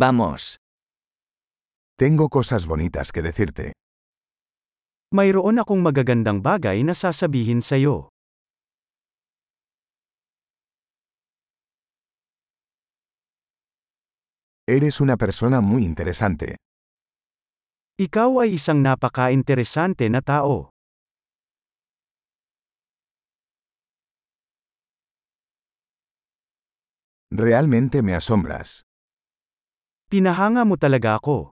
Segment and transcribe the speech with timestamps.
[0.00, 0.56] Vamos.
[1.98, 3.76] Tengo cosas bonitas que decirte.
[5.12, 8.08] Mayroon akong magagandang bagay na sasabihin sa'yo.
[14.64, 16.56] Eres una persona muy interesante.
[18.00, 20.72] Ikaw ay isang napaka-interesante na tao.
[27.28, 28.88] Realmente me asombras.
[30.10, 31.54] Pinahanga mo talaga ako.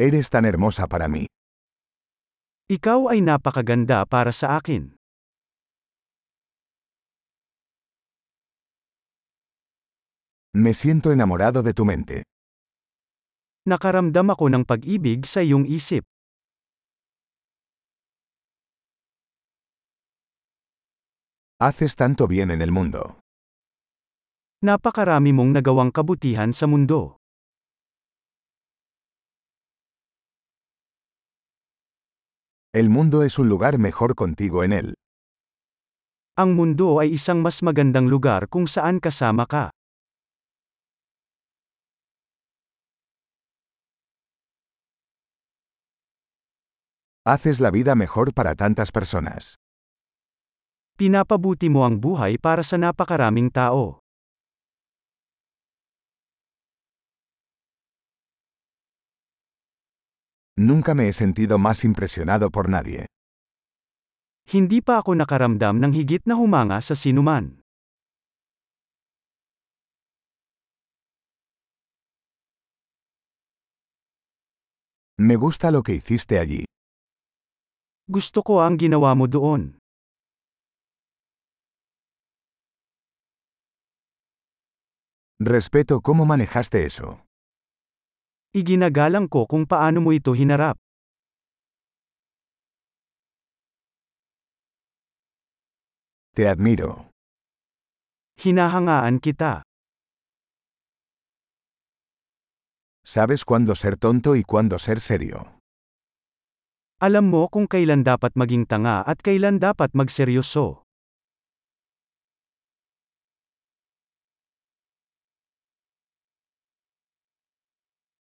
[0.00, 1.28] Eres tan hermosa para mí.
[2.72, 4.96] Ikaw ay napakaganda para sa akin.
[10.56, 12.24] Me siento enamorado de tu mente.
[13.68, 16.08] Nakaramdam ako ng pag-ibig sa iyong isip.
[21.60, 23.20] Haces tanto bien en el mundo.
[24.64, 27.20] Napakarami mong nagawang kabutihan sa mundo.
[32.72, 34.88] El mundo es un lugar mejor contigo en él.
[36.40, 39.68] Ang mundo ay isang mas magandang lugar kung saan kasama ka.
[47.28, 49.60] Haces la vida mejor para tantas personas.
[50.96, 54.05] Pinapabuti mo ang buhay para sa napakaraming tao.
[60.58, 63.04] Nunca me he sentido más impresionado por nadie.
[64.48, 67.60] Hindi pa ako nakaramdam ng higit na humanga sa sinuman.
[75.20, 76.64] Me gusta lo que hiciste allí.
[78.08, 79.76] Gusto ko ang ginawa mo doon.
[85.36, 87.25] Respeto cómo manejaste eso.
[88.56, 90.80] Iginagalang ko kung paano mo ito hinarap.
[96.32, 97.12] Te admiro.
[98.40, 99.60] Hinahangaan kita.
[103.04, 105.60] Sabes cuándo ser tonto y cuándo ser serio.
[106.96, 110.85] Alam mo kung kailan dapat maging tanga at kailan dapat magseryoso.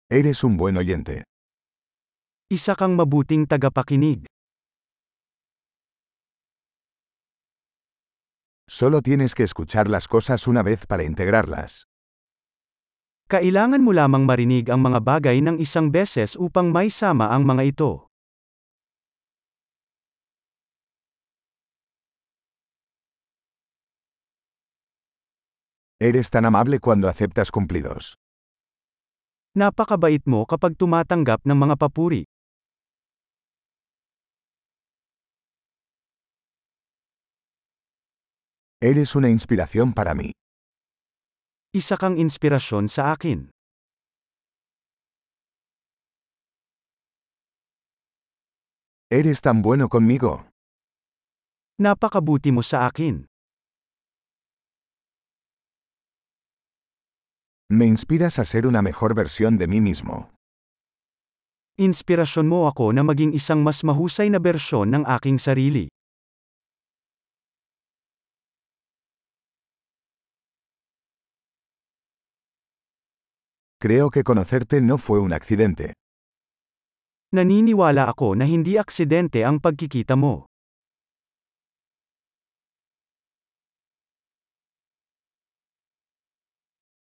[0.09, 1.25] Eres un buen oyente.
[2.47, 4.23] Isa kang mabuting tagapakinig.
[8.71, 11.91] Solo tienes que escuchar las cosas una vez para integrarlas.
[13.27, 18.07] Kailangan mo lamang marinig ang mga bagay ng isang beses upang maisama ang mga ito.
[25.99, 28.15] Eres tan amable cuando aceptas cumplidos.
[29.57, 32.29] Napakabait mo kapag tumatanggap ng mga papuri.
[38.85, 40.37] Eres una inspiración para mí.
[41.73, 43.49] Isa kang inspirasyon sa akin.
[49.09, 50.53] Eres tan bueno conmigo.
[51.81, 53.25] Napakabuti mo sa akin.
[57.77, 60.33] Me inspiras a ser una mejor versión de mí mismo.
[61.77, 65.93] Inspirasyon mo ako na maging isang mas mahusay na bersyon ng aking sarili.
[73.77, 75.93] Creo que conocerte no fue un accidente.
[77.37, 80.49] Naniniwala ako na hindi aksidente ang pagkikita mo.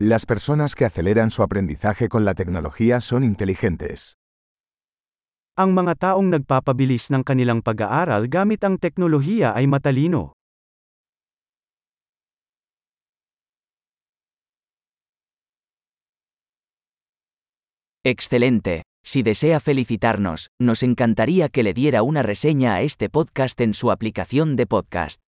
[0.02, 4.18] Las personas que aceleran su aprendizaje con la tecnología son inteligentes.
[5.54, 10.34] Ang mga taong nagpapabilis ng kanilang pag-aaral gamit ang teknolohiya ay matalino.
[18.02, 18.82] Excelente.
[19.06, 23.94] Si desea felicitarnos, nos encantaría que le diera una reseña a este podcast en su
[23.94, 25.22] aplicación de podcast.